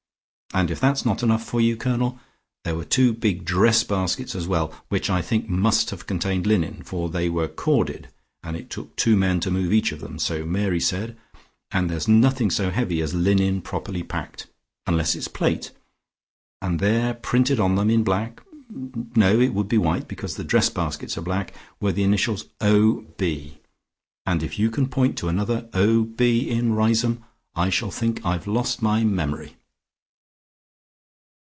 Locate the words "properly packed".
13.61-14.47